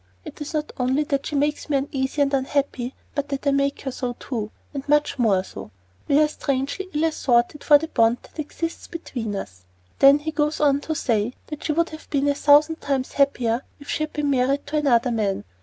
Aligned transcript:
It 0.25 0.41
is 0.41 0.55
not 0.55 0.71
only 0.79 1.03
that 1.03 1.27
she 1.27 1.35
makes 1.35 1.69
me 1.69 1.77
uneasy 1.77 2.23
and 2.23 2.33
unhappy, 2.33 2.95
but 3.13 3.29
that 3.29 3.45
I 3.45 3.51
make 3.51 3.81
her 3.81 3.91
so, 3.91 4.15
too 4.19 4.49
and 4.73 4.89
much 4.89 5.19
more 5.19 5.43
so. 5.43 5.69
We 6.07 6.19
are 6.19 6.27
strangely 6.27 6.87
ill 6.91 7.03
assorted 7.03 7.63
for 7.63 7.77
the 7.77 7.87
bond 7.87 8.17
that 8.23 8.39
exists 8.39 8.87
between 8.87 9.35
us. 9.35 9.63
Then 9.99 10.17
he 10.17 10.31
goes 10.31 10.59
on 10.59 10.81
to 10.89 10.95
say 10.95 11.35
that 11.45 11.65
she 11.65 11.73
would 11.73 11.91
have 11.91 12.09
been 12.09 12.27
a 12.27 12.33
thousand 12.33 12.81
times 12.81 13.11
happier 13.13 13.61
if 13.79 13.89
she 13.89 14.01
had 14.01 14.13
been 14.13 14.31
married 14.31 14.65
to 14.65 14.77
another 14.77 15.11
man. 15.11 15.43